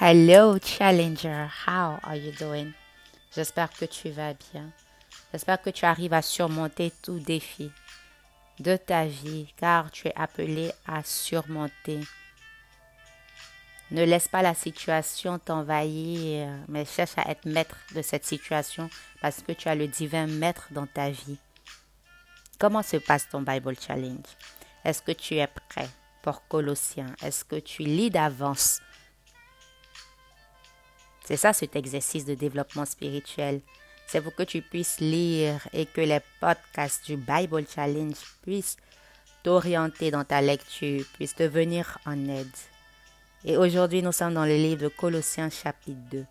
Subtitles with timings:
[0.00, 2.72] Hello Challenger, how are you doing?
[3.36, 4.72] J'espère que tu vas bien.
[5.30, 7.70] J'espère que tu arrives à surmonter tout défi
[8.58, 12.00] de ta vie car tu es appelé à surmonter.
[13.90, 18.88] Ne laisse pas la situation t'envahir, mais cherche à être maître de cette situation
[19.20, 21.38] parce que tu as le divin maître dans ta vie.
[22.58, 24.24] Comment se passe ton Bible Challenge?
[24.84, 25.88] Est-ce que tu es prêt
[26.22, 27.14] pour Colossiens?
[27.22, 28.80] Est-ce que tu lis d'avance?
[31.24, 33.60] C'est ça cet exercice de développement spirituel.
[34.06, 38.76] C'est pour que tu puisses lire et que les podcasts du Bible Challenge puissent
[39.42, 42.56] t'orienter dans ta lecture, puissent te venir en aide.
[43.44, 46.24] Et aujourd'hui, nous sommes dans le livre de Colossiens chapitre 2.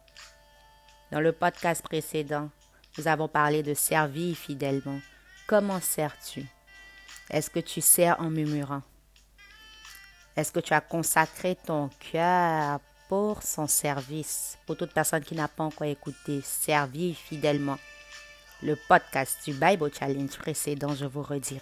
[1.11, 2.49] Dans le podcast précédent,
[2.97, 4.99] nous avons parlé de servir fidèlement.
[5.47, 6.45] Comment sers-tu?
[7.29, 8.81] Est-ce que tu sers en murmurant?
[10.35, 12.79] Est-ce que tu as consacré ton cœur
[13.11, 14.57] pour son service.
[14.65, 17.77] Pour toute personne qui n'a pas encore écouté, servir fidèlement
[18.63, 21.59] le podcast du Bible Challenge précédent, je vous redirige.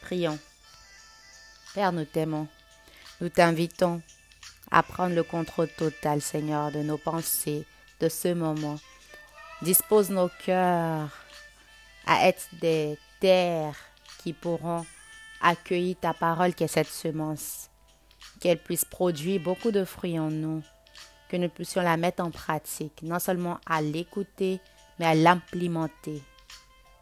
[0.00, 0.38] Prions.
[1.74, 2.48] Père, nous t'aimons.
[3.20, 4.00] Nous t'invitons
[4.70, 7.66] à prendre le contrôle total, Seigneur, de nos pensées,
[8.00, 8.78] de ce moment.
[9.60, 11.10] Dispose nos cœurs
[12.06, 13.76] à être des terres
[14.22, 14.86] qui pourront
[15.42, 17.68] accueillir ta parole qui est cette semence
[18.40, 20.62] qu'elle puisse produire beaucoup de fruits en nous,
[21.28, 24.60] que nous puissions la mettre en pratique, non seulement à l'écouter,
[24.98, 26.22] mais à l'implémenter.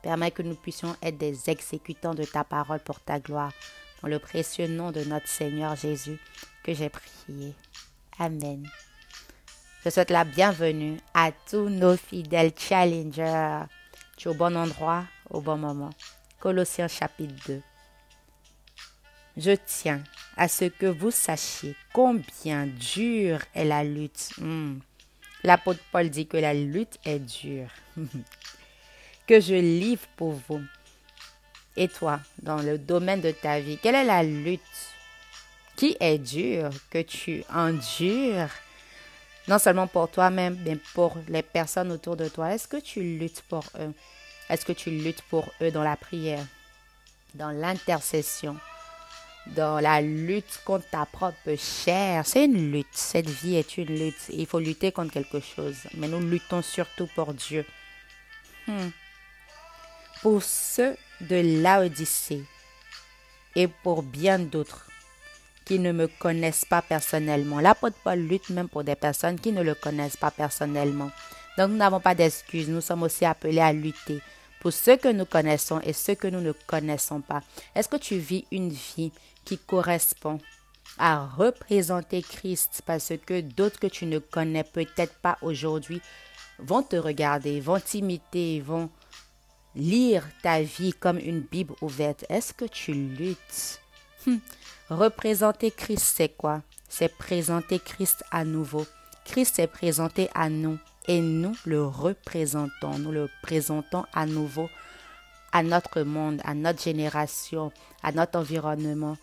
[0.02, 3.52] Permets que nous puissions être des exécutants de ta parole pour ta gloire,
[4.02, 6.18] dans le précieux nom de notre Seigneur Jésus
[6.62, 7.54] que j'ai prié.
[8.18, 8.68] Amen.
[9.84, 13.64] Je souhaite la bienvenue à tous nos fidèles challengers.
[14.16, 15.90] Tu es au bon endroit, au bon moment.
[16.38, 17.62] Colossiens chapitre 2.
[19.36, 20.02] Je tiens
[20.36, 24.30] à ce que vous sachiez combien dure est la lutte.
[24.38, 24.78] Hmm.
[25.42, 27.68] L'apôtre Paul dit que la lutte est dure.
[29.26, 30.62] que je livre pour vous.
[31.76, 34.60] Et toi, dans le domaine de ta vie, quelle est la lutte
[35.76, 38.50] qui est dure, que tu endures,
[39.48, 42.54] non seulement pour toi-même, mais pour les personnes autour de toi?
[42.54, 43.92] Est-ce que tu luttes pour eux?
[44.48, 46.46] Est-ce que tu luttes pour eux dans la prière,
[47.34, 48.56] dans l'intercession?
[49.46, 52.26] Dans la lutte contre ta propre chair.
[52.26, 52.86] C'est une lutte.
[52.92, 54.28] Cette vie est une lutte.
[54.30, 55.76] Il faut lutter contre quelque chose.
[55.94, 57.64] Mais nous luttons surtout pour Dieu.
[58.66, 58.88] Hmm.
[60.22, 62.42] Pour ceux de Laodicée
[63.54, 64.88] et pour bien d'autres
[65.64, 67.60] qui ne me connaissent pas personnellement.
[67.60, 71.10] L'apôtre Paul lutte même pour des personnes qui ne le connaissent pas personnellement.
[71.56, 72.68] Donc nous n'avons pas d'excuses.
[72.68, 74.20] Nous sommes aussi appelés à lutter
[74.60, 77.42] pour ceux que nous connaissons et ceux que nous ne connaissons pas.
[77.74, 79.12] Est-ce que tu vis une vie
[79.44, 80.38] qui correspond
[80.98, 86.00] à représenter Christ parce que d'autres que tu ne connais peut-être pas aujourd'hui
[86.58, 88.90] vont te regarder, vont t'imiter, vont
[89.74, 92.24] lire ta vie comme une Bible ouverte.
[92.28, 93.80] Est-ce que tu luttes?
[94.26, 94.40] Hum.
[94.90, 96.62] Représenter Christ, c'est quoi?
[96.88, 98.86] C'est présenter Christ à nouveau.
[99.24, 100.78] Christ est présenté à nous
[101.08, 102.98] et nous le représentons.
[102.98, 104.68] Nous le présentons à nouveau
[105.52, 107.72] à notre monde, à notre génération,
[108.02, 109.16] à notre environnement.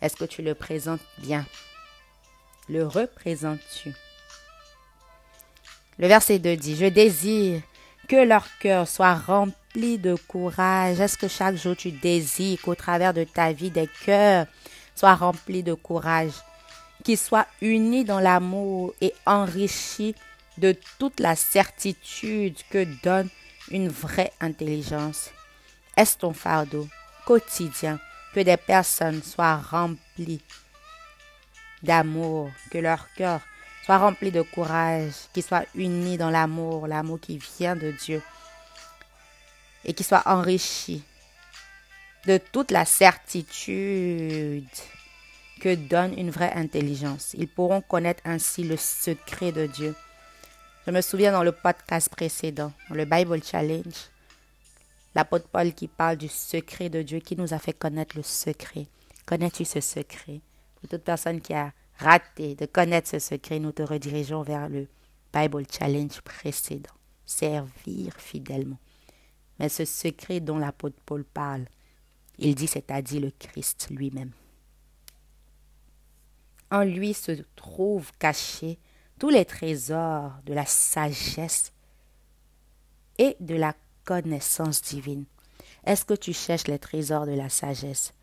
[0.00, 1.44] Est-ce que tu le présentes bien?
[2.68, 3.92] Le représentes-tu?
[5.98, 7.62] Le verset 2 dit, je désire
[8.08, 11.00] que leur cœur soit rempli de courage.
[11.00, 14.46] Est-ce que chaque jour tu désires qu'au travers de ta vie, des cœurs
[14.94, 16.32] soient remplis de courage,
[17.04, 20.14] qu'ils soient unis dans l'amour et enrichis
[20.58, 23.28] de toute la certitude que donne
[23.70, 25.30] une vraie intelligence.
[25.96, 26.88] Est-ce ton fardeau
[27.26, 28.00] quotidien?
[28.34, 30.42] Que des personnes soient remplies
[31.82, 33.40] d'amour, que leur cœur
[33.84, 38.22] soit rempli de courage, qu'ils soient unis dans l'amour, l'amour qui vient de Dieu,
[39.84, 41.02] et qu'ils soient enrichis
[42.26, 44.68] de toute la certitude
[45.60, 47.34] que donne une vraie intelligence.
[47.34, 49.94] Ils pourront connaître ainsi le secret de Dieu.
[50.86, 54.10] Je me souviens dans le podcast précédent, le Bible Challenge,
[55.18, 58.86] L'apôtre Paul qui parle du secret de Dieu, qui nous a fait connaître le secret.
[59.26, 60.40] Connais-tu ce secret?
[60.76, 64.86] Pour toute personne qui a raté de connaître ce secret, nous te redirigeons vers le
[65.34, 66.92] Bible Challenge précédent.
[67.26, 68.78] Servir fidèlement.
[69.58, 71.64] Mais ce secret dont l'apôtre Paul parle,
[72.38, 74.30] il dit, c'est-à-dire le Christ lui-même.
[76.70, 78.78] En lui se trouvent cachés
[79.18, 81.72] tous les trésors de la sagesse
[83.18, 83.74] et de la
[84.08, 85.26] connaissance divine.
[85.84, 88.14] Est-ce que tu cherches les trésors de la sagesse?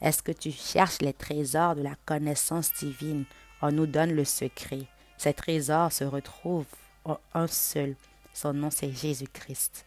[0.00, 3.26] Est-ce que tu cherches les trésors de la connaissance divine?
[3.60, 4.86] On nous donne le secret.
[5.18, 6.64] Ces trésors se retrouvent
[7.04, 7.94] en un seul.
[8.32, 9.84] Son nom, c'est Jésus-Christ.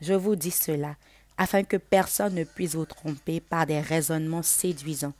[0.00, 0.96] Je vous dis cela
[1.36, 5.12] afin que personne ne puisse vous tromper par des raisonnements séduisants.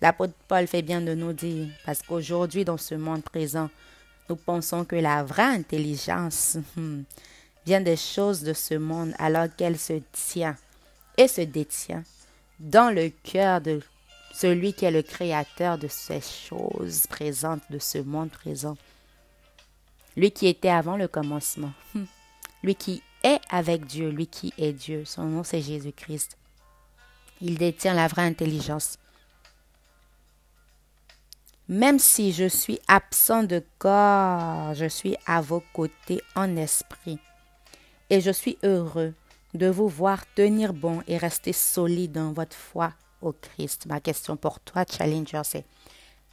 [0.00, 3.70] L'apôtre Paul fait bien de nous dire, parce qu'aujourd'hui, dans ce monde présent,
[4.28, 6.58] nous pensons que la vraie intelligence
[7.66, 10.56] vient des choses de ce monde alors qu'elle se tient
[11.16, 12.04] et se détient
[12.60, 13.80] dans le cœur de
[14.32, 18.76] celui qui est le créateur de ces choses présentes, de ce monde présent.
[20.16, 21.72] Lui qui était avant le commencement.
[21.94, 22.04] Hmm.
[22.62, 25.04] Lui qui est avec Dieu, lui qui est Dieu.
[25.04, 26.36] Son nom c'est Jésus-Christ.
[27.40, 28.98] Il détient la vraie intelligence.
[31.68, 37.18] Même si je suis absent de corps, je suis à vos côtés en esprit.
[38.10, 39.14] Et je suis heureux
[39.54, 42.92] de vous voir tenir bon et rester solide dans votre foi
[43.22, 43.86] au Christ.
[43.86, 45.64] Ma question pour toi, Challenger, c'est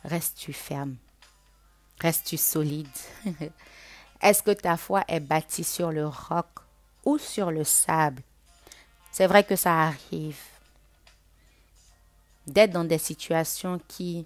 [0.03, 0.95] restes-tu ferme?
[2.01, 2.87] Restes-tu solide?
[4.21, 6.47] Est-ce que ta foi est bâtie sur le roc
[7.05, 8.21] ou sur le sable?
[9.11, 10.39] C'est vrai que ça arrive
[12.47, 14.25] d'être dans des situations qui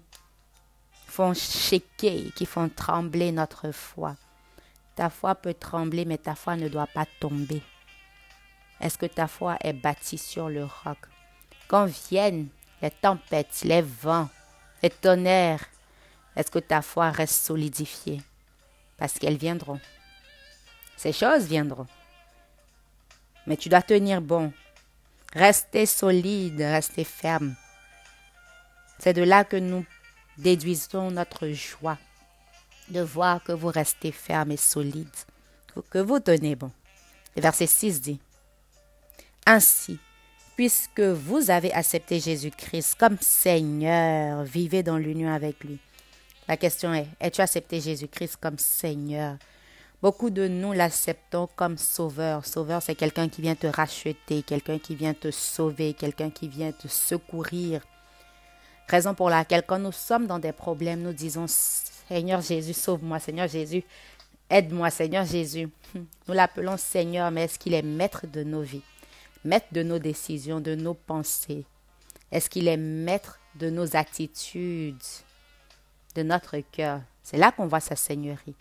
[1.06, 4.16] font shaker, qui font trembler notre foi.
[4.96, 7.62] Ta foi peut trembler, mais ta foi ne doit pas tomber.
[8.80, 10.98] Est-ce que ta foi est bâtie sur le roc?
[11.68, 12.48] Quand viennent
[12.80, 14.30] les tempêtes, les vents,
[14.82, 15.66] les tonnerres,
[16.34, 18.22] est-ce que ta foi reste solidifiée?
[18.96, 19.80] Parce qu'elles viendront.
[20.96, 21.86] Ces choses viendront.
[23.46, 24.50] Mais tu dois tenir bon.
[25.34, 27.54] Rester solide, rester ferme.
[28.98, 29.84] C'est de là que nous
[30.38, 31.98] déduisons notre joie
[32.88, 35.08] de voir que vous restez ferme et solide,
[35.90, 36.70] que vous tenez bon.
[37.36, 38.20] Le verset 6 dit,
[39.44, 39.98] Ainsi,
[40.56, 45.78] puisque vous avez accepté Jésus-Christ comme Seigneur, vivez dans l'union avec lui.
[46.48, 49.36] La question est, as-tu accepté Jésus-Christ comme Seigneur?
[50.02, 52.46] Beaucoup de nous l'acceptons comme sauveur.
[52.46, 56.70] Sauveur, c'est quelqu'un qui vient te racheter, quelqu'un qui vient te sauver, quelqu'un qui vient
[56.70, 57.82] te secourir.
[58.88, 61.46] Raison pour laquelle quand nous sommes dans des problèmes, nous disons,
[62.08, 63.82] Seigneur Jésus, sauve-moi, Seigneur Jésus,
[64.48, 65.68] aide-moi, Seigneur Jésus.
[65.94, 68.82] Nous l'appelons Seigneur, mais est-ce qu'il est maître de nos vies,
[69.44, 71.64] maître de nos décisions, de nos pensées?
[72.30, 74.96] Est-ce qu'il est maître de nos attitudes,
[76.14, 77.00] de notre cœur?
[77.22, 78.54] C'est là qu'on voit sa seigneurie.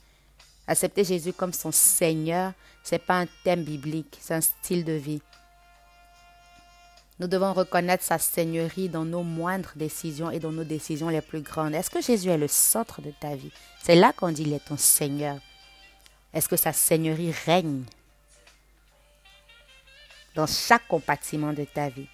[0.68, 2.54] Accepter Jésus comme son Seigneur,
[2.84, 5.22] c'est pas un thème biblique, c'est un style de vie.
[7.20, 11.42] Nous devons reconnaître sa seigneurie dans nos moindres décisions et dans nos décisions les plus
[11.42, 11.74] grandes.
[11.74, 13.52] Est-ce que Jésus est le centre de ta vie?
[13.82, 15.38] C'est là qu'on dit qu'il est ton Seigneur.
[16.34, 17.84] Est-ce que sa seigneurie règne
[20.36, 22.08] dans chaque compartiment de ta vie?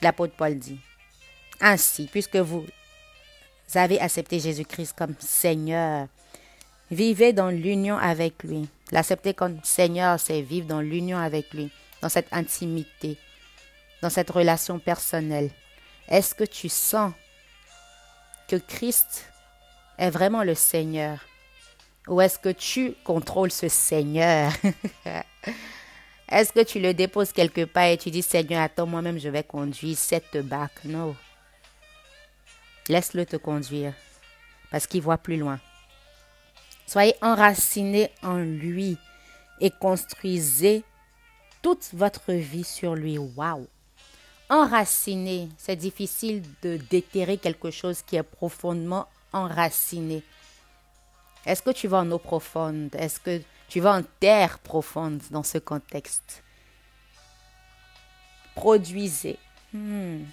[0.00, 0.80] L'apôtre Paul dit,
[1.60, 2.64] Ainsi, puisque vous
[3.74, 6.08] avez accepté Jésus-Christ comme Seigneur,
[6.90, 8.66] vivez dans l'union avec lui.
[8.92, 11.70] L'accepter comme Seigneur, c'est vivre dans l'union avec lui,
[12.00, 13.18] dans cette intimité,
[14.02, 15.50] dans cette relation personnelle?
[16.08, 17.12] Est-ce que tu sens
[18.48, 19.26] que Christ
[19.98, 21.18] est vraiment le Seigneur?
[22.06, 24.52] Ou est-ce que tu contrôles ce Seigneur?
[26.28, 29.44] Est-ce que tu le déposes quelque part et tu dis Seigneur, attends, moi-même je vais
[29.44, 30.84] conduire cette barque?
[30.84, 31.14] Non.
[32.88, 33.92] Laisse-le te conduire
[34.70, 35.60] parce qu'il voit plus loin.
[36.86, 38.98] Soyez enracinés en lui
[39.60, 40.84] et construisez
[41.62, 43.18] toute votre vie sur lui.
[43.18, 43.66] Waouh!
[44.48, 45.48] Enraciné.
[45.58, 50.22] C'est difficile de déterrer quelque chose qui est profondément enraciné.
[51.44, 52.94] Est-ce que tu vas en eau profonde?
[52.96, 56.42] Est-ce que tu vas en terre profonde dans ce contexte?
[58.54, 59.38] Produisez.
[59.72, 60.24] Hmm.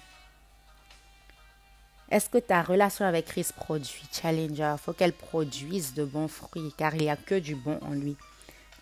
[2.10, 4.02] Est-ce que ta relation avec Christ produit?
[4.12, 7.78] Challenger, il faut qu'elle produise de bons fruits car il n'y a que du bon
[7.82, 8.16] en lui.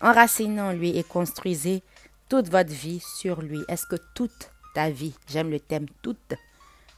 [0.01, 1.81] Enracinez en lui et construisez
[2.29, 3.59] toute votre vie sur lui.
[3.67, 5.15] Est-ce que toute ta vie.
[5.27, 6.33] J'aime le thème toute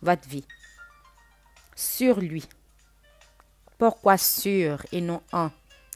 [0.02, 0.46] votre vie.
[1.76, 2.46] Sur lui.
[3.78, 5.52] Pourquoi sur et non en?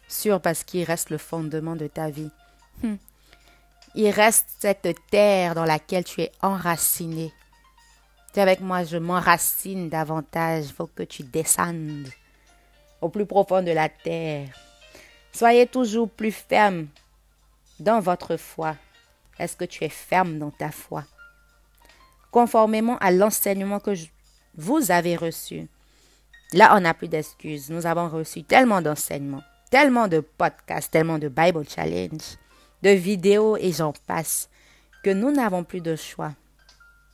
[0.08, 2.32] Sur parce qu'il reste le fondement de ta vie.
[2.84, 2.96] Hmm.
[3.96, 7.34] Il reste cette terre dans laquelle tu es enraciné.
[8.34, 10.66] Tu avec moi, je m'enracine davantage.
[10.66, 12.10] Il faut que tu descendes
[13.02, 14.50] au plus profond de la terre.
[15.32, 16.88] Soyez toujours plus ferme
[17.80, 18.76] dans votre foi.
[19.38, 21.06] Est-ce que tu es ferme dans ta foi?
[22.32, 23.92] Conformément à l'enseignement que
[24.56, 25.68] vous avez reçu.
[26.54, 27.70] Là, on n'a plus d'excuses.
[27.70, 32.38] Nous avons reçu tellement d'enseignements, tellement de podcasts, tellement de Bible Challenge,
[32.82, 34.50] de vidéos et j'en passe,
[35.04, 36.34] que nous n'avons plus de choix.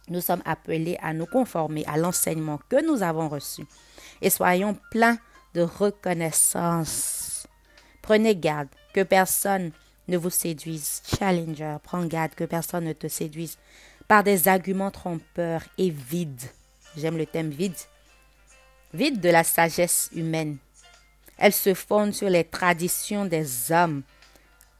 [0.08, 3.66] Nous sommes appelés à nous conformer à l'enseignement que nous avons reçu.
[4.22, 5.18] et soyons pleins
[5.54, 7.48] de reconnaissance.
[8.02, 9.72] Prenez garde que personne
[10.08, 11.02] ne vous séduise.
[11.06, 13.58] Challenger, prends garde que personne ne te séduise
[14.08, 16.50] par des arguments trompeurs et vides.
[16.98, 17.76] J'aime le thème vide.
[18.94, 20.58] Vide de la sagesse humaine.
[21.38, 24.04] Elle se fonde sur les traditions des hommes,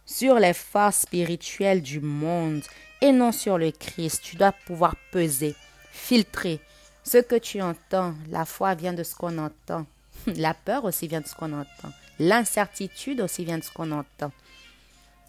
[0.06, 2.64] sur les forces spirituelles du monde
[3.02, 4.22] et non sur le Christ.
[4.24, 5.56] Tu dois pouvoir peser,
[5.92, 6.62] filtrer
[7.04, 8.14] ce que tu entends.
[8.30, 9.86] La foi vient de ce qu'on entend.
[10.28, 11.92] La peur aussi vient de ce qu'on entend.
[12.20, 14.32] L'incertitude aussi vient de ce qu'on entend.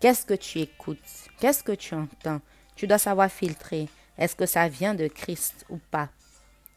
[0.00, 0.98] Qu'est-ce que tu écoutes?
[1.40, 2.40] Qu'est-ce que tu entends?
[2.76, 3.88] Tu dois savoir filtrer.
[4.18, 6.10] Est-ce que ça vient de Christ ou pas?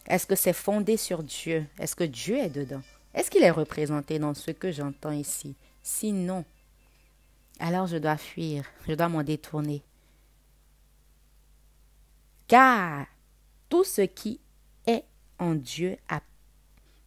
[0.08, 1.68] Est-ce que c'est fondé sur Dieu?
[1.78, 2.82] Est-ce que Dieu est dedans?
[3.14, 5.56] Est-ce qu'il est représenté dans ce que j'entends ici?
[5.84, 6.46] Sinon,
[7.60, 9.84] alors je dois fuir, je dois m'en détourner.
[12.48, 13.06] Car
[13.68, 14.40] tout ce qui
[14.88, 15.04] est
[15.38, 16.22] en Dieu a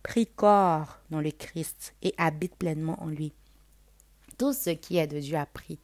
[0.02, 3.32] pris corps dans le Christ et habite pleinement en lui.
[4.38, 5.78] Tout ce qui est de Dieu a pris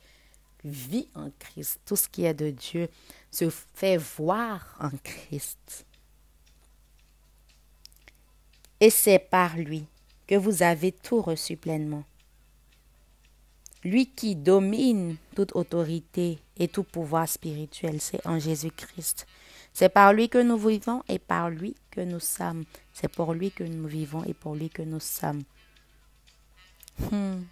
[0.65, 1.81] vie en Christ.
[1.87, 2.89] Tout ce qui est de Dieu
[3.31, 5.87] se fait voir en Christ.
[8.81, 9.87] Et c'est par lui
[10.27, 12.05] que vous avez tout reçu pleinement.
[13.85, 19.27] Lui qui domine toute autorité et tout pouvoir spirituel, c'est en Jésus-Christ.
[19.73, 22.65] C'est par lui que nous vivons et par lui que nous sommes.
[22.93, 25.43] C'est pour lui que nous vivons et pour lui que nous sommes.
[27.11, 27.43] Hmm.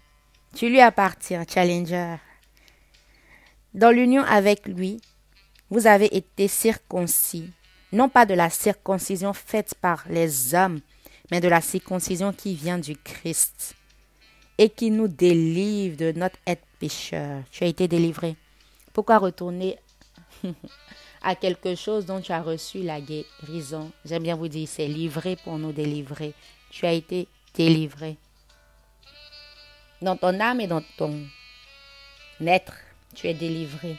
[0.55, 2.17] Tu lui appartiens, Challenger.
[3.77, 4.99] Dans l'union avec lui,
[5.69, 7.51] vous avez été circoncis,
[7.91, 10.79] non pas de la circoncision faite par les hommes,
[11.29, 13.75] mais de la circoncision qui vient du Christ
[14.57, 17.43] et qui nous délivre de notre être pécheur.
[17.51, 18.35] Tu as été délivré.
[18.93, 19.77] Pourquoi retourner
[21.21, 23.91] à quelque chose dont tu as reçu la guérison?
[24.05, 26.33] J'aime bien vous dire, c'est livré pour nous délivrer.
[26.71, 28.17] Tu as été délivré.
[30.01, 31.27] Dans ton âme et dans ton
[32.41, 32.73] être,
[33.17, 33.97] tu es délivré.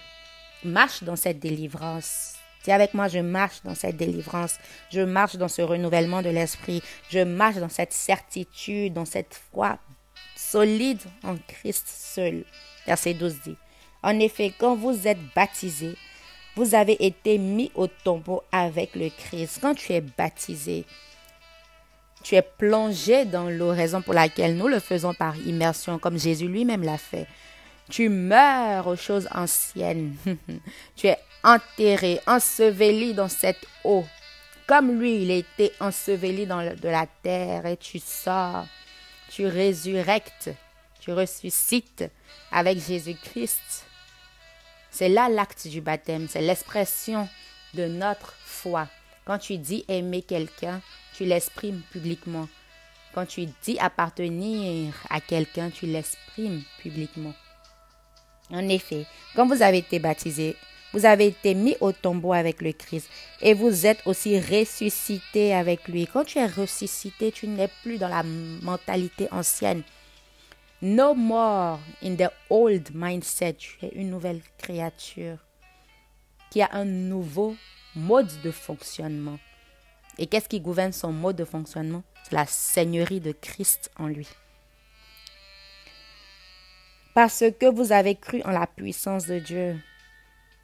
[0.65, 2.35] Marche dans cette délivrance.
[2.65, 4.59] Dis avec moi, je marche dans cette délivrance.
[4.91, 6.83] Je marche dans ce renouvellement de l'esprit.
[7.11, 9.79] Je marche dans cette certitude, dans cette foi
[10.37, 12.45] solide en Christ seul.
[12.87, 13.57] Verset 12 dit.
[14.05, 15.97] En effet, quand vous êtes baptisé,
[16.55, 19.59] vous avez été mis au tombeau avec le Christ.
[19.61, 20.85] Quand tu es baptisé,
[22.23, 26.47] tu es plongé dans l'eau, raison pour laquelle nous le faisons par immersion, comme Jésus
[26.47, 27.27] lui-même l'a fait.
[27.91, 30.17] Tu meurs aux choses anciennes.
[30.97, 34.05] tu es enterré, enseveli dans cette eau.
[34.67, 38.67] Comme lui, il était enseveli dans de la terre et tu sors.
[39.31, 40.51] Tu résurrectes,
[41.01, 42.05] tu ressuscites
[42.53, 43.87] avec Jésus-Christ.
[44.91, 47.29] C'est là l'acte du baptême, c'est l'expression
[47.75, 48.89] de notre foi.
[49.25, 50.81] Quand tu dis aimer quelqu'un,
[51.15, 52.49] tu l'exprimes publiquement.
[53.15, 57.35] Quand tu dis appartenir à quelqu'un, tu l'exprimes publiquement.
[58.51, 60.57] En effet, quand vous avez été baptisé,
[60.95, 63.09] vous avez été mis au tombeau avec le Christ
[63.43, 66.07] et vous êtes aussi ressuscité avec lui.
[66.07, 69.83] Quand tu es ressuscité, tu n'es plus dans la mentalité ancienne.
[70.81, 73.55] No more in the old mindset.
[73.55, 75.39] Tu es une nouvelle créature
[76.51, 77.55] qui a un nouveau
[77.95, 79.39] mode de fonctionnement.
[80.17, 82.03] Et qu'est-ce qui gouverne son mode de fonctionnement?
[82.31, 84.29] La seigneurie de Christ en lui
[87.19, 89.77] parce que vous avez cru en la puissance de Dieu.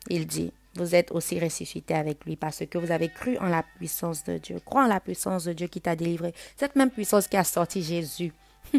[0.09, 3.65] Il dit, vous êtes aussi ressuscité avec lui parce que vous avez cru en la
[3.65, 4.61] puissance de Dieu.
[4.65, 6.33] Crois en la puissance de Dieu qui t'a délivré.
[6.55, 8.33] Cette même puissance qui a sorti Jésus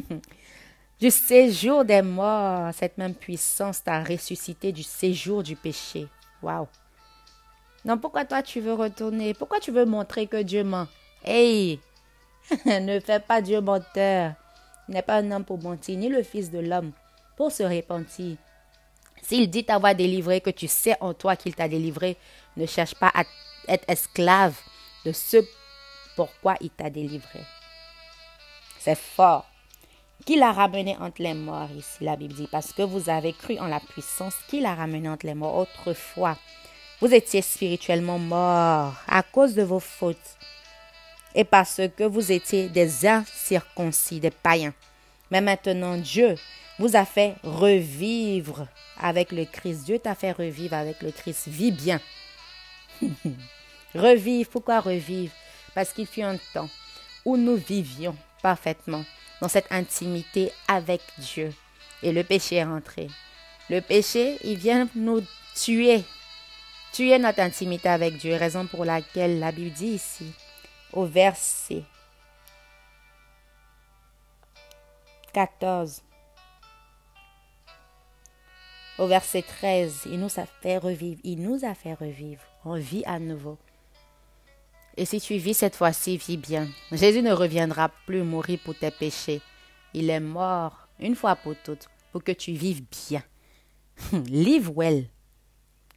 [1.02, 6.08] du séjour des morts, cette même puissance t'a ressuscité du séjour du péché.
[6.42, 6.70] Waouh!
[7.84, 9.34] Non, pourquoi toi tu veux retourner?
[9.34, 10.88] Pourquoi tu veux montrer que Dieu ment?
[11.26, 11.82] Hey!
[12.66, 14.32] ne fais pas Dieu menteur.
[14.88, 16.94] Il n'est pas un homme pour mentir, ni le Fils de l'homme
[17.36, 18.38] pour se repentir.
[19.22, 22.18] S'il dit t'avoir délivré, que tu sais en toi qu'il t'a délivré,
[22.58, 23.24] ne cherche pas à
[23.68, 24.56] être esclave
[25.06, 25.38] de ce
[26.16, 27.40] pourquoi il t'a délivré.
[28.80, 29.50] C'est fort.
[30.26, 33.60] Qui l'a ramené entre les morts ici, la Bible dit, parce que vous avez cru
[33.60, 36.38] en la puissance qui l'a ramené entre les morts autrefois.
[37.02, 40.38] Vous étiez spirituellement morts à cause de vos fautes
[41.36, 44.74] et parce que vous étiez des incirconcis, des païens.
[45.30, 46.36] Mais maintenant, Dieu
[46.80, 48.68] vous a fait revivre
[49.00, 49.86] avec le Christ.
[49.86, 51.48] Dieu t'a fait revivre avec le Christ.
[51.48, 52.00] Vis bien.
[53.96, 54.50] revivre.
[54.50, 55.34] Pourquoi revivre?
[55.74, 56.70] Parce qu'il fut un temps
[57.24, 59.04] où nous vivions parfaitement
[59.42, 61.54] dans cette intimité avec Dieu.
[62.04, 63.08] Et le péché est rentré.
[63.70, 65.22] Le péché, il vient nous
[65.56, 66.04] tuer.
[66.94, 68.36] Tuer notre intimité avec Dieu.
[68.36, 70.32] Raison pour laquelle la Bible dit ici,
[70.94, 71.84] au verset
[75.34, 76.02] 14,
[78.98, 81.20] au verset 13, il nous a fait revivre.
[81.24, 82.42] Il nous a fait revivre.
[82.64, 83.58] On vit à nouveau.
[84.96, 86.68] Et si tu vis cette fois-ci, vis bien.
[86.94, 89.42] Jésus ne reviendra plus mourir pour tes péchés.
[89.94, 93.24] Il est mort une fois pour toutes pour que tu vives bien.
[94.30, 95.06] Live well.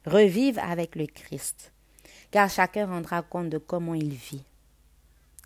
[0.05, 1.71] Revive avec le Christ.
[2.31, 4.43] Car chacun rendra compte de comment il vit.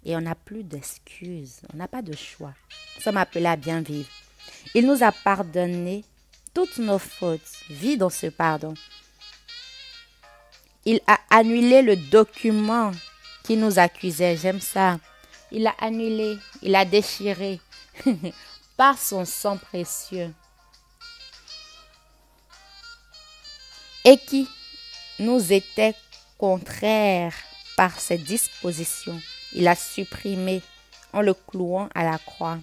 [0.04, 1.62] Et on n'a plus d'excuses.
[1.72, 2.54] On n'a pas de choix.
[2.96, 4.10] Nous sommes appelés à bien vivre.
[4.74, 6.04] Il nous a pardonné
[6.54, 7.42] toutes nos fautes.
[7.70, 8.74] Vis dans ce pardon.
[10.86, 12.92] Il a annulé le document
[13.44, 14.38] qui nous accusait.
[14.38, 15.00] J'aime ça.
[15.52, 17.60] Il a annulé, il a déchiré
[18.78, 20.34] par son sang précieux.
[24.06, 24.50] Et qui
[25.20, 25.96] nous était
[26.38, 27.34] contraire
[27.78, 29.20] par ses dispositions.
[29.54, 30.62] Il a supprimé
[31.14, 32.58] en le clouant à la croix.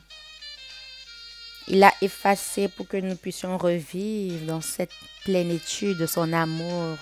[1.73, 4.91] Il a effacé pour que nous puissions revivre dans cette
[5.23, 6.97] plénitude de son amour,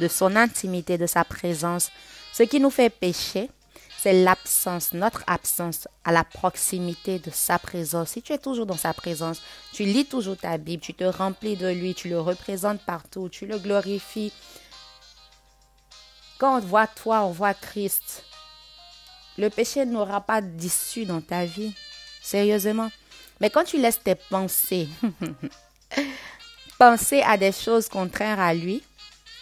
[0.00, 1.90] de son intimité, de sa présence.
[2.34, 3.48] Ce qui nous fait pécher,
[3.98, 8.10] c'est l'absence, notre absence à la proximité de sa présence.
[8.10, 9.40] Si tu es toujours dans sa présence,
[9.72, 13.46] tu lis toujours ta Bible, tu te remplis de lui, tu le représentes partout, tu
[13.46, 14.34] le glorifies.
[16.38, 18.24] Quand on voit toi, on voit Christ.
[19.38, 21.72] Le péché n'aura pas d'issue dans ta vie.
[22.20, 22.90] Sérieusement.
[23.42, 24.88] Mais quand tu laisses tes pensées
[26.78, 28.84] penser à des choses contraires à lui,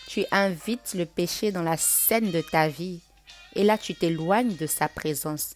[0.09, 3.01] tu invites le péché dans la scène de ta vie.
[3.55, 5.53] Et là, tu t'éloignes de sa présence.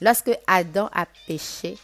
[0.00, 1.76] Lorsque Adam a péché,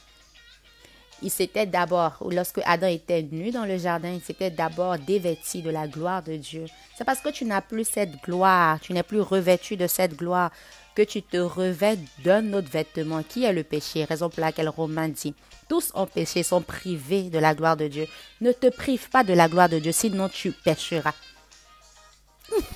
[1.22, 5.60] il s'était d'abord, ou lorsque Adam était nu dans le jardin, il s'était d'abord dévêtu
[5.62, 6.66] de la gloire de Dieu.
[6.96, 10.52] C'est parce que tu n'as plus cette gloire, tu n'es plus revêtu de cette gloire
[10.94, 15.08] que tu te revêts d'un autre vêtement qui est le péché, raison pour laquelle Romain
[15.08, 15.34] dit,
[15.68, 18.06] tous ont péché, sont privés de la gloire de Dieu.
[18.40, 21.14] Ne te prive pas de la gloire de Dieu, sinon tu pécheras.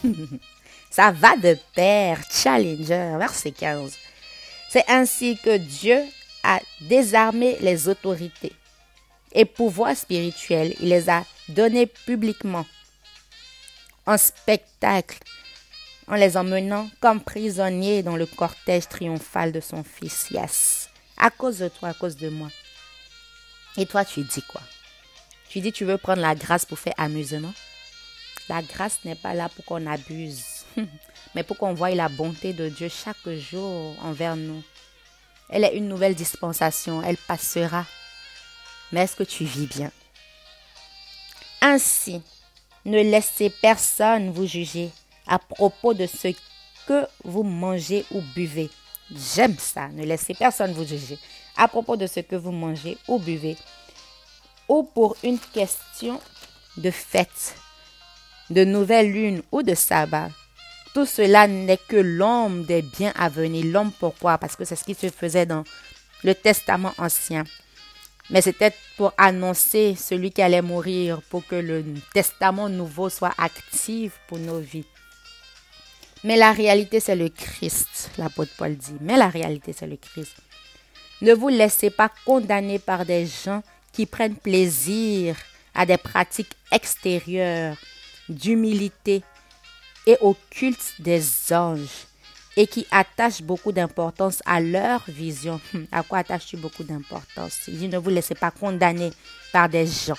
[0.90, 3.94] Ça va de pair, Challenger, verset 15.
[4.70, 6.00] C'est ainsi que Dieu
[6.42, 8.52] a désarmé les autorités
[9.32, 10.74] et pouvoirs spirituels.
[10.80, 12.64] Il les a donnés publiquement
[14.06, 15.18] en spectacle
[16.08, 20.28] en les emmenant comme prisonniers dans le cortège triomphal de son fils.
[20.30, 20.90] Yes.
[21.16, 22.48] À cause de toi, à cause de moi.
[23.76, 24.62] Et toi, tu dis quoi?
[25.48, 27.52] Tu dis tu veux prendre la grâce pour faire amusement?
[28.48, 30.64] La grâce n'est pas là pour qu'on abuse,
[31.34, 34.62] mais pour qu'on voie la bonté de Dieu chaque jour envers nous.
[35.48, 37.84] Elle est une nouvelle dispensation, elle passera.
[38.92, 39.90] Mais est-ce que tu vis bien?
[41.60, 42.22] Ainsi,
[42.84, 44.90] ne laissez personne vous juger
[45.26, 46.28] à propos de ce
[46.86, 48.70] que vous mangez ou buvez.
[49.10, 49.88] J'aime ça.
[49.88, 51.18] Ne laissez personne vous juger.
[51.56, 53.56] À propos de ce que vous mangez ou buvez.
[54.68, 56.20] Ou pour une question
[56.76, 57.54] de fête,
[58.50, 60.28] de nouvelle lune ou de sabbat.
[60.92, 63.64] Tout cela n'est que l'homme des biens à venir.
[63.66, 64.38] L'homme pourquoi?
[64.38, 65.64] Parce que c'est ce qui se faisait dans
[66.24, 67.44] le Testament ancien.
[68.30, 74.18] Mais c'était pour annoncer celui qui allait mourir, pour que le Testament nouveau soit actif
[74.26, 74.86] pour nos vies.
[76.26, 78.96] Mais la réalité, c'est le Christ, l'apôtre Paul dit.
[79.00, 80.34] Mais la réalité, c'est le Christ.
[81.22, 83.62] Ne vous laissez pas condamner par des gens
[83.92, 85.36] qui prennent plaisir
[85.72, 87.76] à des pratiques extérieures
[88.28, 89.22] d'humilité
[90.04, 92.08] et au culte des anges
[92.56, 95.60] et qui attachent beaucoup d'importance à leur vision.
[95.74, 97.60] Hum, à quoi attaches-tu beaucoup d'importance?
[97.68, 99.12] Il dit ne vous laissez pas condamner
[99.52, 100.18] par des gens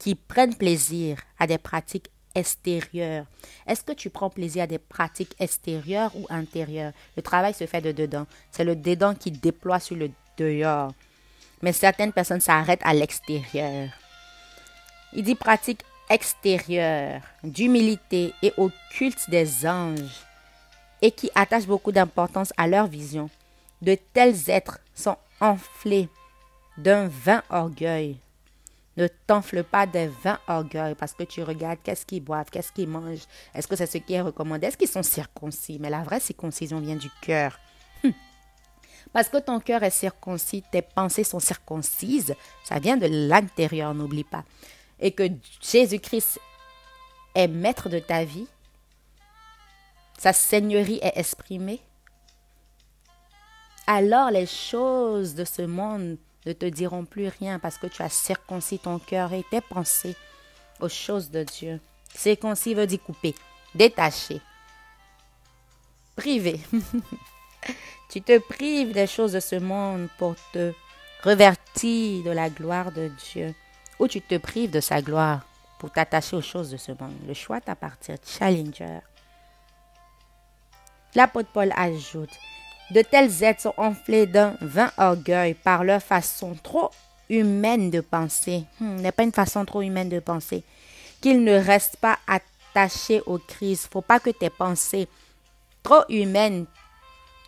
[0.00, 6.14] qui prennent plaisir à des pratiques Est-ce que tu prends plaisir à des pratiques extérieures
[6.16, 6.92] ou intérieures?
[7.16, 8.26] Le travail se fait de dedans.
[8.50, 10.92] C'est le dedans qui déploie sur le dehors.
[11.62, 13.88] Mais certaines personnes s'arrêtent à l'extérieur.
[15.12, 20.24] Il dit pratique extérieure, d'humilité et au culte des anges,
[21.02, 23.28] et qui attachent beaucoup d'importance à leur vision.
[23.82, 26.08] De tels êtres sont enflés
[26.76, 28.16] d'un vain orgueil
[28.98, 32.88] ne t'enfle pas des vains orgueils parce que tu regardes qu'est-ce qu'ils boivent, qu'est-ce qu'ils
[32.88, 35.78] mangent, est-ce que c'est ce qui est recommandé, est-ce qu'ils sont circoncis?
[35.80, 37.58] Mais la vraie circoncision vient du cœur.
[38.02, 38.12] Hum.
[39.12, 42.34] Parce que ton cœur est circoncis, tes pensées sont circoncises,
[42.64, 44.44] ça vient de l'intérieur, n'oublie pas.
[44.98, 45.28] Et que
[45.62, 46.40] Jésus-Christ
[47.36, 48.48] est maître de ta vie,
[50.18, 51.80] sa seigneurie est exprimée,
[53.86, 58.08] alors les choses de ce monde ne te diront plus rien parce que tu as
[58.08, 60.16] circoncis ton cœur et tes pensées
[60.80, 61.80] aux choses de Dieu.
[62.14, 63.34] Circoncis veut dire couper,
[63.74, 64.40] détacher,
[66.16, 66.60] priver.
[68.10, 70.72] tu te prives des choses de ce monde pour te
[71.24, 73.52] Reverti de la gloire de Dieu,
[73.98, 75.44] ou tu te prives de sa gloire
[75.80, 77.16] pour t'attacher aux choses de ce monde.
[77.26, 78.14] Le choix t'appartient.
[78.24, 79.00] Challenger.
[81.16, 82.30] L'apôtre Paul ajoute
[82.90, 86.90] De telles êtres sont enflés d'un vain orgueil par leur façon trop
[87.28, 88.64] humaine de penser.
[88.80, 90.64] Hmm, n'est pas une façon trop humaine de penser.
[91.20, 93.88] Qu'ils ne restent pas attachés au Christ.
[93.92, 95.06] Faut pas que tes pensées
[95.82, 96.64] trop humaines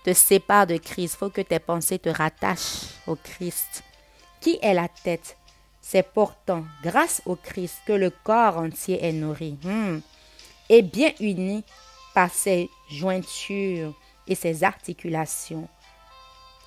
[0.04, 1.16] te séparent de Christ.
[1.16, 3.82] Faut que tes pensées te rattachent au Christ.
[4.40, 5.36] Qui est la tête?
[5.80, 9.56] C'est pourtant grâce au Christ que le corps entier est nourri.
[9.64, 10.00] Hmm.
[10.68, 11.64] Et bien uni
[12.14, 13.94] par ses jointures
[14.30, 15.68] et ses articulations,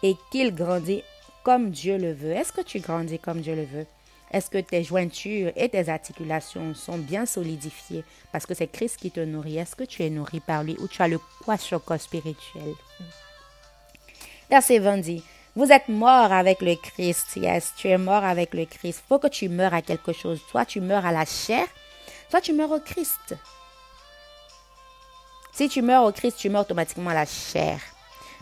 [0.04, 1.04] et qu'il grandit
[1.44, 2.32] comme Dieu le veut.
[2.32, 3.88] Est-ce que tu grandis comme Dieu le veut?
[4.32, 8.04] Est-ce que tes jointures et tes articulations sont bien solidifiées?
[8.32, 9.58] Parce que c'est Christ qui te nourrit?
[9.58, 11.20] Est-ce que tu es nourri par lui ou tu as le
[11.60, 12.74] choco spirituel?
[14.50, 15.24] Verset 20 dit,
[15.56, 17.36] vous êtes mort avec le Christ.
[17.36, 19.04] Yes, tu es mort avec le Christ.
[19.08, 20.42] Faut que tu meurs à quelque chose.
[20.50, 21.68] Soit tu meurs à la chair,
[22.30, 23.36] soit tu meurs au Christ.
[25.54, 27.80] Si tu meurs au Christ, tu meurs automatiquement à la chair.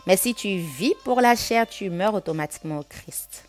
[0.06, 3.44] Mais si tu vis pour la chair, tu meurs automatiquement au Christ.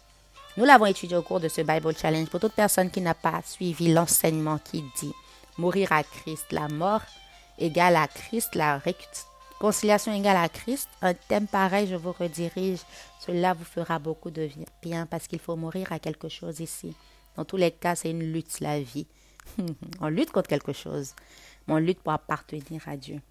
[0.57, 3.41] Nous l'avons étudié au cours de ce Bible Challenge pour toute personne qui n'a pas
[3.45, 5.13] suivi l'enseignement qui dit
[5.57, 7.03] mourir à Christ, la mort
[7.57, 10.89] égale à Christ, la réconciliation égale à Christ.
[11.01, 12.79] Un thème pareil, je vous redirige.
[13.25, 14.49] Cela vous fera beaucoup de
[14.81, 16.93] bien parce qu'il faut mourir à quelque chose ici.
[17.37, 19.07] Dans tous les cas, c'est une lutte, la vie.
[20.01, 21.13] on lutte contre quelque chose,
[21.65, 23.21] mais on lutte pour appartenir à Dieu.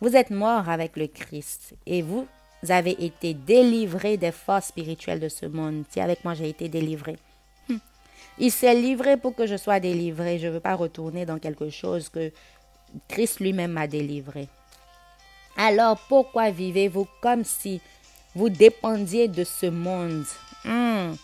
[0.00, 2.26] Vous êtes mort avec le Christ et vous
[2.68, 5.84] avez été délivré des forces spirituelles de ce monde.
[5.90, 7.16] Si avec moi j'ai été délivré.
[7.68, 7.78] Hmm.
[8.38, 10.38] Il s'est livré pour que je sois délivré.
[10.38, 12.30] Je ne veux pas retourner dans quelque chose que
[13.08, 14.48] Christ lui-même m'a délivré.
[15.56, 17.80] Alors pourquoi vivez-vous comme si
[18.36, 20.24] vous dépendiez de ce monde?
[20.64, 21.14] Hmm.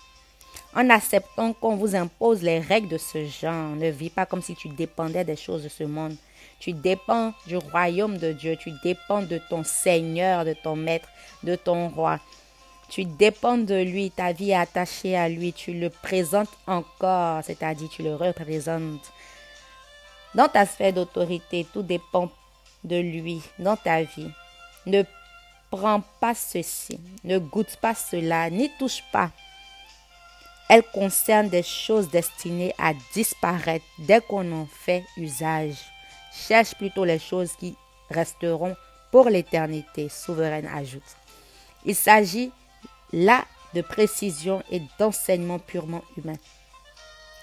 [0.74, 4.56] En acceptant qu'on vous impose les règles de ce genre, ne vis pas comme si
[4.56, 6.16] tu dépendais des choses de ce monde.
[6.64, 8.56] Tu dépends du royaume de Dieu.
[8.56, 11.10] Tu dépends de ton Seigneur, de ton Maître,
[11.42, 12.18] de ton Roi.
[12.88, 14.10] Tu dépends de lui.
[14.10, 15.52] Ta vie est attachée à lui.
[15.52, 19.12] Tu le présentes encore, c'est-à-dire tu le représentes.
[20.34, 22.30] Dans ta sphère d'autorité, tout dépend
[22.82, 24.30] de lui dans ta vie.
[24.86, 25.02] Ne
[25.70, 29.30] prends pas ceci, ne goûte pas cela, n'y touche pas.
[30.70, 35.93] Elle concerne des choses destinées à disparaître dès qu'on en fait usage.
[36.34, 37.76] Cherche plutôt les choses qui
[38.10, 38.76] resteront
[39.10, 41.02] pour l'éternité, souveraine ajoute.
[41.84, 42.50] Il s'agit
[43.12, 43.44] là
[43.74, 46.36] de précision et d'enseignement purement humain.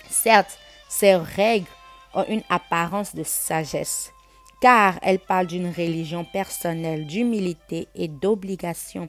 [0.10, 0.58] Certes,
[0.90, 1.68] ces règles
[2.14, 4.12] ont une apparence de sagesse,
[4.60, 9.08] car elles parlent d'une religion personnelle, d'humilité et d'obligation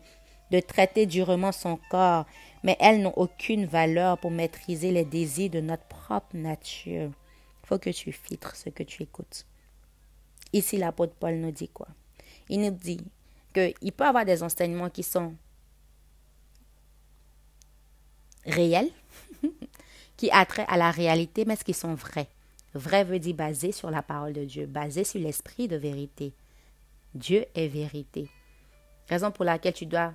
[0.53, 2.27] de traiter durement son corps,
[2.63, 7.11] mais elles n'ont aucune valeur pour maîtriser les désirs de notre propre nature.
[7.65, 9.47] Faut que tu filtres ce que tu écoutes.
[10.53, 11.89] Ici, l'apôtre Paul nous dit quoi?
[12.49, 13.01] Il nous dit
[13.55, 15.35] qu'il peut avoir des enseignements qui sont
[18.45, 18.91] réels,
[20.17, 22.29] qui attraient à la réalité, mais ce qui sont vrais.
[22.75, 26.33] Vrai veut dire basé sur la parole de Dieu, basé sur l'esprit de vérité.
[27.15, 28.29] Dieu est vérité.
[29.09, 30.15] Raison pour laquelle tu dois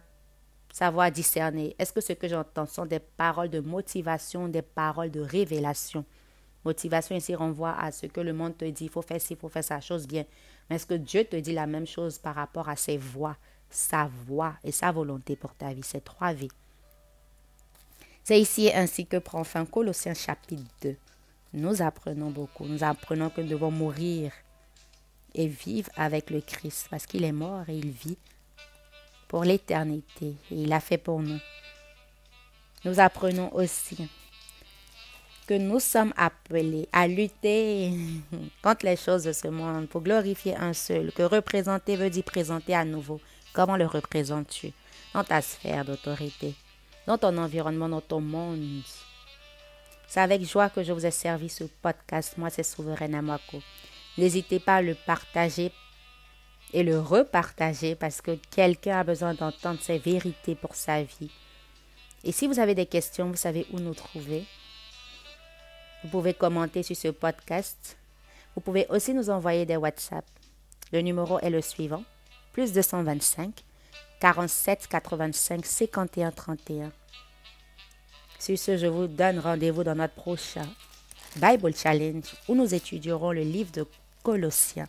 [0.73, 1.76] savoir discerner.
[1.78, 6.04] Est-ce que ce que j'entends sont des paroles de motivation, des paroles de révélation?
[6.65, 9.39] Motivation ici renvoie à ce que le monde te dit, il faut faire ci, il
[9.39, 10.26] faut faire sa chose bien.
[10.70, 13.38] Mais est-ce que Dieu te dit la même chose par rapport à ses voix,
[13.70, 15.84] sa voix et sa volonté pour ta vie?
[15.84, 16.52] Ces trois vies.
[18.24, 20.98] C'est ici ainsi que prend fin Colossiens chapitre 2.
[21.54, 22.65] Nous apprenons beaucoup.
[22.65, 24.34] Nous apprenons que nous devons mourir
[25.34, 28.17] et vivre avec le Christ parce qu'il est mort et il vit
[29.30, 31.39] pour l'éternité et il a fait pour nous.
[32.84, 34.10] Nous apprenons aussi
[35.48, 37.94] que nous sommes appelés à lutter
[38.62, 42.76] contre les choses de ce monde pour glorifier un seul, que représenter veut dire présenter
[42.76, 43.22] à nouveau.
[43.54, 44.74] Comment le représentes-tu
[45.14, 46.54] dans ta sphère d'autorité,
[47.08, 48.84] dans ton environnement, dans ton monde?
[50.08, 52.38] C'est avec joie que je vous ai servi ce podcast.
[52.38, 53.62] Moi, c'est Souveraine Amako.
[54.18, 55.72] N'hésitez pas à le partager
[56.74, 61.32] et le repartager parce que quelqu'un a besoin d'entendre ces vérités pour sa vie.
[62.24, 64.44] Et si vous avez des questions, vous savez où nous trouver.
[66.04, 67.98] Vous pouvez commenter sur ce podcast.
[68.56, 70.26] Vous pouvez aussi nous envoyer des WhatsApp.
[70.92, 72.04] Le numéro est le suivant
[72.54, 73.64] plus 225
[74.20, 76.92] 47 85 51 31.
[78.40, 80.68] Sur ce, je vous donne rendez-vous dans notre prochain
[81.36, 83.86] Bible Challenge où nous étudierons le livre de
[84.24, 84.88] Colossiens.